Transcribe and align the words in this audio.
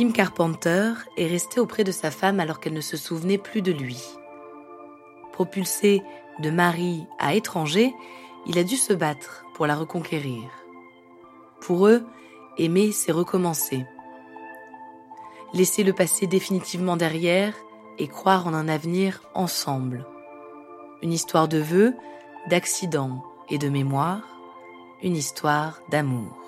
Kim 0.00 0.14
Carpenter 0.14 0.94
est 1.18 1.26
resté 1.26 1.60
auprès 1.60 1.84
de 1.84 1.92
sa 1.92 2.10
femme 2.10 2.40
alors 2.40 2.58
qu'elle 2.58 2.72
ne 2.72 2.80
se 2.80 2.96
souvenait 2.96 3.36
plus 3.36 3.60
de 3.60 3.70
lui. 3.70 4.02
Propulsé 5.30 6.02
de 6.38 6.48
mari 6.48 7.06
à 7.18 7.34
étranger, 7.34 7.94
il 8.46 8.58
a 8.58 8.64
dû 8.64 8.76
se 8.76 8.94
battre 8.94 9.44
pour 9.52 9.66
la 9.66 9.76
reconquérir. 9.76 10.44
Pour 11.60 11.86
eux, 11.86 12.02
aimer, 12.56 12.92
c'est 12.92 13.12
recommencer. 13.12 13.84
Laisser 15.52 15.84
le 15.84 15.92
passé 15.92 16.26
définitivement 16.26 16.96
derrière 16.96 17.52
et 17.98 18.08
croire 18.08 18.46
en 18.46 18.54
un 18.54 18.68
avenir 18.68 19.20
ensemble. 19.34 20.06
Une 21.02 21.12
histoire 21.12 21.46
de 21.46 21.58
vœux, 21.58 21.92
d'accidents 22.48 23.22
et 23.50 23.58
de 23.58 23.68
mémoire, 23.68 24.22
une 25.02 25.14
histoire 25.16 25.82
d'amour. 25.90 26.39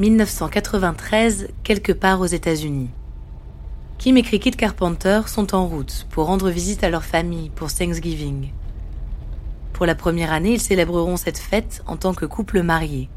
1993, 0.00 1.48
quelque 1.64 1.92
part 1.92 2.20
aux 2.20 2.26
États-Unis. 2.26 2.88
Kim 3.98 4.16
et 4.16 4.22
Cricket 4.22 4.56
Carpenter 4.56 5.20
sont 5.26 5.54
en 5.54 5.66
route 5.66 6.06
pour 6.10 6.26
rendre 6.26 6.48
visite 6.48 6.82
à 6.82 6.88
leur 6.88 7.04
famille 7.04 7.50
pour 7.50 7.70
Thanksgiving. 7.70 8.48
Pour 9.74 9.84
la 9.84 9.94
première 9.94 10.32
année, 10.32 10.54
ils 10.54 10.60
célébreront 10.60 11.18
cette 11.18 11.36
fête 11.36 11.82
en 11.86 11.98
tant 11.98 12.14
que 12.14 12.24
couple 12.24 12.62
marié. 12.62 13.10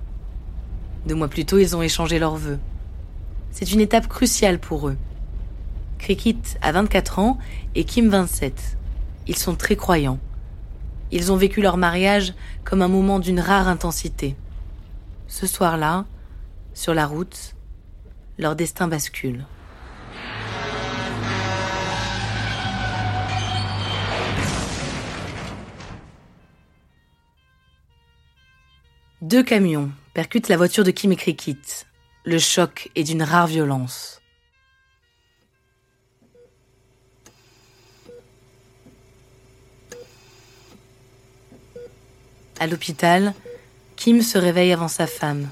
Deux 1.08 1.16
mois 1.16 1.30
plus 1.30 1.46
tôt, 1.46 1.60
ils 1.60 1.78
ont 1.78 1.82
échangé 1.82 2.20
leurs 2.20 2.36
vœux. 2.36 2.60
C'est 3.52 3.72
une 3.72 3.80
étape 3.80 4.10
cruciale 4.10 4.60
pour 4.60 4.90
eux. 4.90 4.98
Cricket 5.98 6.60
a 6.62 6.74
24 6.74 7.20
ans 7.20 7.38
et 7.76 7.86
Kim 7.86 8.10
27. 8.10 8.78
Ils 9.28 9.38
sont 9.38 9.56
très 9.56 9.78
croyants. 9.78 10.20
Ils 11.12 11.32
ont 11.32 11.38
vécu 11.38 11.62
leur 11.62 11.78
mariage 11.78 12.34
comme 12.66 12.82
un 12.82 12.90
moment 12.90 13.20
d'une 13.20 13.40
rare 13.40 13.70
intensité. 13.70 14.36
Ce 15.28 15.48
soir-là, 15.48 16.06
sur 16.76 16.94
la 16.94 17.08
route, 17.08 17.56
leur 18.38 18.56
destin 18.56 18.88
bascule. 18.88 19.48
Deux 29.22 29.42
camions 29.42 29.92
percutent 30.14 30.50
la 30.50 30.58
voiture 30.58 30.84
de 30.84 30.92
Kim 30.92 31.12
et 31.12 31.16
Cricket. 31.16 31.88
Le 32.26 32.38
choc 32.38 32.92
est 32.96 33.04
d'une 33.04 33.24
rare 33.24 33.48
violence. 33.48 34.22
À 42.60 42.68
l'hôpital, 42.68 43.34
Kim 43.96 44.22
se 44.22 44.38
réveille 44.38 44.74
avant 44.74 44.88
sa 44.88 45.08
femme. 45.08 45.50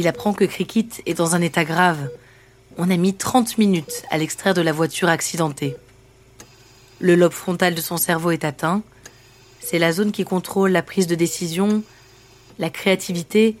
Il 0.00 0.08
apprend 0.08 0.32
que 0.32 0.46
Cricket 0.46 1.02
est 1.04 1.12
dans 1.12 1.34
un 1.34 1.42
état 1.42 1.66
grave. 1.66 2.08
On 2.78 2.88
a 2.88 2.96
mis 2.96 3.12
30 3.12 3.58
minutes 3.58 4.02
à 4.10 4.16
l'extraire 4.16 4.54
de 4.54 4.62
la 4.62 4.72
voiture 4.72 5.10
accidentée. 5.10 5.76
Le 7.00 7.16
lobe 7.16 7.34
frontal 7.34 7.74
de 7.74 7.82
son 7.82 7.98
cerveau 7.98 8.30
est 8.30 8.46
atteint. 8.46 8.82
C'est 9.60 9.78
la 9.78 9.92
zone 9.92 10.10
qui 10.10 10.24
contrôle 10.24 10.70
la 10.70 10.80
prise 10.80 11.06
de 11.06 11.14
décision, 11.14 11.82
la 12.58 12.70
créativité, 12.70 13.58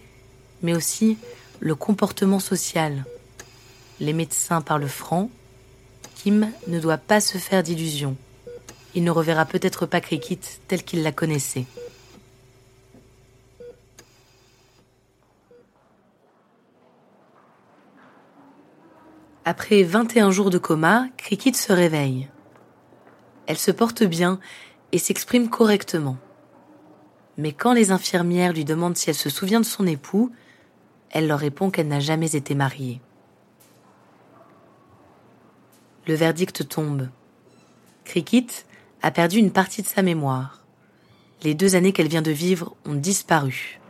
mais 0.62 0.74
aussi 0.74 1.18
le 1.58 1.74
comportement 1.74 2.40
social. 2.40 3.04
Les 4.00 4.14
médecins 4.14 4.62
parlent 4.62 4.88
franc. 4.88 5.28
Kim 6.14 6.50
ne 6.68 6.80
doit 6.80 6.96
pas 6.96 7.20
se 7.20 7.36
faire 7.36 7.62
d'illusions. 7.62 8.16
Il 8.94 9.04
ne 9.04 9.10
reverra 9.10 9.44
peut-être 9.44 9.84
pas 9.84 10.00
Cricket 10.00 10.62
tel 10.68 10.84
qu'il 10.84 11.02
la 11.02 11.12
connaissait. 11.12 11.66
Après 19.46 19.82
21 19.82 20.30
jours 20.30 20.50
de 20.50 20.58
coma, 20.58 21.06
Cricket 21.16 21.56
se 21.56 21.72
réveille. 21.72 22.28
Elle 23.46 23.56
se 23.56 23.70
porte 23.70 24.02
bien 24.02 24.38
et 24.92 24.98
s'exprime 24.98 25.48
correctement. 25.48 26.18
Mais 27.38 27.52
quand 27.52 27.72
les 27.72 27.90
infirmières 27.90 28.52
lui 28.52 28.66
demandent 28.66 28.98
si 28.98 29.08
elle 29.08 29.16
se 29.16 29.30
souvient 29.30 29.60
de 29.60 29.64
son 29.64 29.86
époux, 29.86 30.30
elle 31.10 31.26
leur 31.26 31.38
répond 31.38 31.70
qu'elle 31.70 31.88
n'a 31.88 32.00
jamais 32.00 32.36
été 32.36 32.54
mariée. 32.54 33.00
Le 36.06 36.14
verdict 36.14 36.68
tombe. 36.68 37.08
Cricket 38.04 38.66
a 39.00 39.10
perdu 39.10 39.38
une 39.38 39.52
partie 39.52 39.80
de 39.80 39.86
sa 39.86 40.02
mémoire. 40.02 40.62
Les 41.42 41.54
deux 41.54 41.76
années 41.76 41.92
qu'elle 41.92 42.08
vient 42.08 42.20
de 42.20 42.30
vivre 42.30 42.76
ont 42.84 42.94
disparu. 42.94 43.80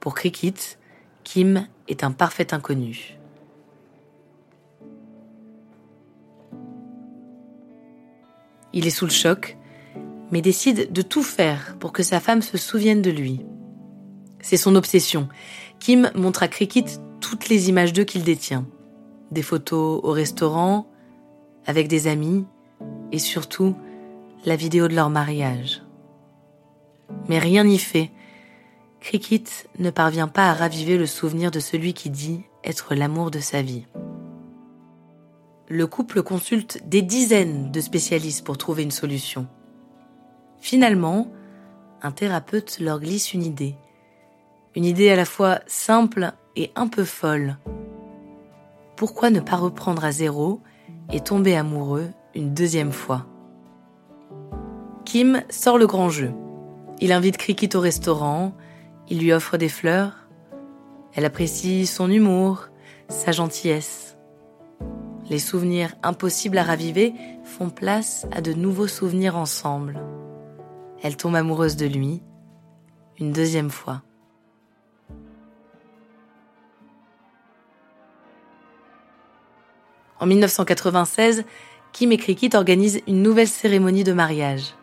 Pour 0.00 0.14
Cricket, 0.16 0.80
Kim 1.22 1.68
est 1.86 2.02
un 2.02 2.10
parfait 2.10 2.52
inconnu. 2.52 3.21
Il 8.72 8.86
est 8.86 8.90
sous 8.90 9.06
le 9.06 9.10
choc, 9.10 9.56
mais 10.30 10.40
décide 10.40 10.92
de 10.92 11.02
tout 11.02 11.22
faire 11.22 11.76
pour 11.78 11.92
que 11.92 12.02
sa 12.02 12.20
femme 12.20 12.42
se 12.42 12.56
souvienne 12.56 13.02
de 13.02 13.10
lui. 13.10 13.40
C'est 14.40 14.56
son 14.56 14.74
obsession. 14.74 15.28
Kim 15.78 16.10
montre 16.14 16.42
à 16.42 16.48
Cricket 16.48 17.00
toutes 17.20 17.48
les 17.48 17.68
images 17.68 17.92
d'eux 17.92 18.04
qu'il 18.04 18.24
détient. 18.24 18.66
Des 19.30 19.42
photos 19.42 20.00
au 20.02 20.10
restaurant, 20.10 20.86
avec 21.66 21.88
des 21.88 22.06
amis, 22.06 22.44
et 23.12 23.18
surtout 23.18 23.76
la 24.44 24.56
vidéo 24.56 24.88
de 24.88 24.94
leur 24.94 25.10
mariage. 25.10 25.82
Mais 27.28 27.38
rien 27.38 27.64
n'y 27.64 27.78
fait. 27.78 28.10
Cricket 29.00 29.68
ne 29.78 29.90
parvient 29.90 30.28
pas 30.28 30.48
à 30.48 30.54
raviver 30.54 30.96
le 30.96 31.06
souvenir 31.06 31.50
de 31.50 31.60
celui 31.60 31.92
qui 31.92 32.10
dit 32.10 32.42
être 32.64 32.94
l'amour 32.94 33.30
de 33.30 33.40
sa 33.40 33.62
vie 33.62 33.86
le 35.72 35.86
couple 35.86 36.22
consulte 36.22 36.86
des 36.86 37.00
dizaines 37.00 37.70
de 37.70 37.80
spécialistes 37.80 38.44
pour 38.44 38.58
trouver 38.58 38.82
une 38.82 38.90
solution. 38.90 39.46
Finalement, 40.60 41.32
un 42.02 42.12
thérapeute 42.12 42.78
leur 42.78 43.00
glisse 43.00 43.32
une 43.32 43.42
idée. 43.42 43.74
Une 44.76 44.84
idée 44.84 45.08
à 45.08 45.16
la 45.16 45.24
fois 45.24 45.60
simple 45.66 46.32
et 46.56 46.72
un 46.74 46.88
peu 46.88 47.04
folle. 47.04 47.56
Pourquoi 48.96 49.30
ne 49.30 49.40
pas 49.40 49.56
reprendre 49.56 50.04
à 50.04 50.12
zéro 50.12 50.60
et 51.10 51.20
tomber 51.20 51.56
amoureux 51.56 52.10
une 52.34 52.52
deuxième 52.52 52.92
fois? 52.92 53.24
Kim 55.06 55.42
sort 55.48 55.78
le 55.78 55.86
grand 55.86 56.10
jeu. 56.10 56.34
Il 57.00 57.12
invite 57.12 57.38
Cricket 57.38 57.74
au 57.76 57.80
restaurant, 57.80 58.52
il 59.08 59.20
lui 59.20 59.32
offre 59.32 59.56
des 59.56 59.70
fleurs. 59.70 60.28
Elle 61.14 61.24
apprécie 61.24 61.86
son 61.86 62.10
humour, 62.10 62.68
sa 63.08 63.32
gentillesse. 63.32 64.11
Les 65.32 65.38
souvenirs 65.38 65.94
impossibles 66.02 66.58
à 66.58 66.62
raviver 66.62 67.14
font 67.42 67.70
place 67.70 68.26
à 68.32 68.42
de 68.42 68.52
nouveaux 68.52 68.86
souvenirs 68.86 69.34
ensemble. 69.34 69.98
Elle 71.02 71.16
tombe 71.16 71.36
amoureuse 71.36 71.76
de 71.76 71.86
lui, 71.86 72.20
une 73.18 73.32
deuxième 73.32 73.70
fois. 73.70 74.02
En 80.20 80.26
1996, 80.26 81.46
Kim 81.92 82.12
et 82.12 82.18
Cricket 82.18 82.54
organisent 82.54 83.00
une 83.06 83.22
nouvelle 83.22 83.48
cérémonie 83.48 84.04
de 84.04 84.12
mariage. 84.12 84.74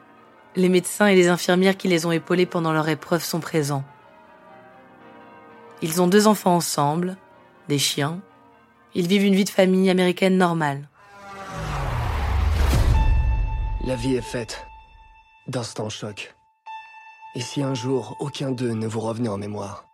Les 0.56 0.68
médecins 0.68 1.06
et 1.06 1.16
les 1.16 1.28
infirmières 1.28 1.78
qui 1.78 1.90
les 1.90 2.08
ont 2.08 2.12
épaulés 2.12 2.48
pendant 2.48 2.74
leur 2.74 2.90
épreuve 2.90 3.24
sont 3.24 3.40
présents. 3.40 3.84
Ils 5.84 6.02
ont 6.02 6.08
deux 6.08 6.26
enfants 6.26 6.56
ensemble, 6.56 7.18
des 7.68 7.78
chiens, 7.78 8.20
ils 8.96 9.08
vivent 9.08 9.26
une 9.26 9.36
vie 9.36 9.46
de 9.46 9.50
famille 9.50 9.90
américaine 9.90 10.38
normale. 10.38 10.88
La 13.86 13.96
vie 13.96 14.16
est 14.16 14.22
faite 14.22 14.66
d'instants 15.48 15.90
choc. 15.90 16.36
Et 17.36 17.42
si 17.42 17.62
un 17.62 17.74
jour, 17.74 18.16
aucun 18.20 18.52
d'eux 18.52 18.74
ne 18.74 18.88
vous 18.88 19.00
revenait 19.00 19.30
en 19.30 19.38
mémoire? 19.38 19.86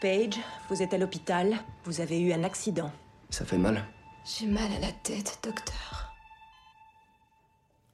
Paige, 0.00 0.38
vous 0.68 0.82
êtes 0.82 0.94
à 0.94 0.98
l'hôpital. 0.98 1.56
Vous 1.84 2.00
avez 2.00 2.20
eu 2.20 2.32
un 2.32 2.44
accident. 2.44 2.90
Ça 3.30 3.44
fait 3.44 3.58
mal? 3.58 3.84
J'ai 4.24 4.46
mal 4.46 4.70
à 4.76 4.80
la 4.80 4.92
tête, 4.92 5.38
docteur. 5.42 6.14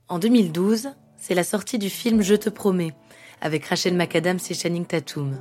En 0.09 0.19
2012, 0.19 0.91
c'est 1.17 1.35
la 1.35 1.45
sortie 1.45 1.79
du 1.79 1.91
film 1.91 2.23
Je 2.23 2.35
te 2.35 2.49
promets, 2.49 2.95
avec 3.41 3.65
Rachel 3.67 3.97
McAdams 3.97 4.39
et 4.51 4.55
Channing 4.55 4.87
Tatum 4.87 5.37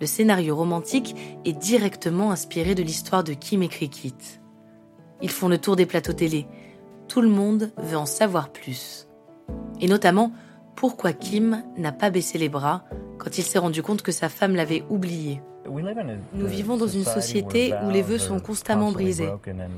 le 0.00 0.06
scénario 0.06 0.56
romantique 0.56 1.14
est 1.44 1.52
directement 1.52 2.30
inspiré 2.30 2.74
de 2.74 2.82
l'histoire 2.82 3.22
de 3.22 3.34
Kim 3.34 3.62
et 3.62 3.68
Cricket. 3.68 4.40
Ils 5.22 5.30
font 5.30 5.48
le 5.48 5.58
tour 5.58 5.76
des 5.76 5.86
plateaux 5.86 6.14
télé. 6.14 6.46
Tout 7.08 7.20
le 7.20 7.28
monde 7.28 7.70
veut 7.76 7.98
en 7.98 8.06
savoir 8.06 8.50
plus. 8.50 9.06
Et 9.80 9.88
notamment 9.88 10.32
pourquoi 10.76 11.12
Kim 11.12 11.62
n'a 11.76 11.92
pas 11.92 12.10
baissé 12.10 12.38
les 12.38 12.48
bras 12.48 12.84
quand 13.18 13.36
il 13.36 13.44
s'est 13.44 13.58
rendu 13.58 13.82
compte 13.82 14.02
que 14.02 14.12
sa 14.12 14.30
femme 14.30 14.56
l'avait 14.56 14.84
oublié. 14.88 15.42
Nous 16.32 16.46
vivons 16.46 16.78
dans 16.78 16.86
une 16.88 17.04
société 17.04 17.74
où 17.84 17.90
les 17.90 18.02
vœux 18.02 18.18
sont 18.18 18.40
constamment 18.40 18.92
brisés. 18.92 19.28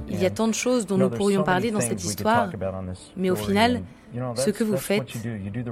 Il 0.08 0.20
y 0.20 0.26
a 0.26 0.30
tant 0.30 0.46
de 0.46 0.54
choses 0.54 0.86
dont 0.86 0.96
nous 0.96 1.10
pourrions 1.10 1.42
parler 1.42 1.70
dans 1.70 1.80
cette 1.80 2.04
histoire, 2.04 2.50
mais 3.16 3.30
au 3.30 3.36
final, 3.36 3.82
ce 4.36 4.50
que 4.50 4.62
vous 4.62 4.76
faites, 4.76 5.08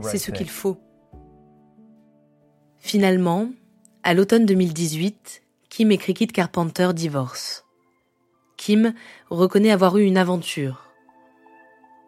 c'est 0.03 0.19
ce 0.19 0.32
qu'il 0.32 0.50
faut. 0.50 0.79
Finalement, 2.79 3.50
à 4.02 4.14
l'automne 4.14 4.47
2018, 4.47 5.43
Kim 5.69 5.93
et 5.93 5.99
Cricket 5.99 6.32
Carpenter 6.32 6.91
divorcent. 6.94 7.62
Kim 8.56 8.94
reconnaît 9.29 9.70
avoir 9.70 9.99
eu 9.99 10.05
une 10.05 10.17
aventure. 10.17 10.87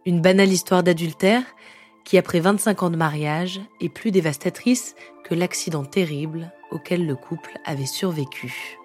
Une 0.06 0.20
banale 0.20 0.52
histoire 0.52 0.82
d'adultère 0.82 1.44
qui, 2.04 2.18
après 2.18 2.40
25 2.40 2.82
ans 2.82 2.90
de 2.90 2.96
mariage, 2.96 3.60
est 3.80 3.88
plus 3.88 4.10
dévastatrice 4.10 4.94
que 5.24 5.34
l'accident 5.34 5.84
terrible 5.84 6.50
auquel 6.70 7.06
le 7.06 7.14
couple 7.14 7.58
avait 7.64 7.86
survécu. 7.86 8.78